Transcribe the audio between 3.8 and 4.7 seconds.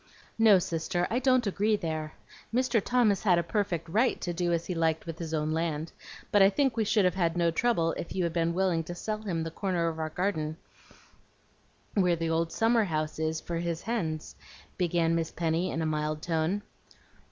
RIGHT to do as